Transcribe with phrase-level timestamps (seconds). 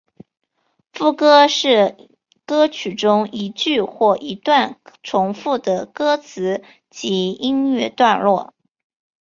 [0.93, 1.95] 副歌是
[2.47, 8.51] 歌曲中一句或一段重复的歌词及音乐段落。